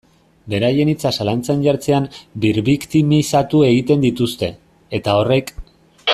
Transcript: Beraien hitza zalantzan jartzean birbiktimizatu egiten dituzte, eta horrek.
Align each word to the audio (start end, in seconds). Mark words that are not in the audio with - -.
Beraien 0.51 0.91
hitza 0.93 1.11
zalantzan 1.17 1.61
jartzean 1.65 2.07
birbiktimizatu 2.47 3.63
egiten 3.69 4.07
dituzte, 4.09 4.51
eta 5.01 5.19
horrek. 5.21 5.55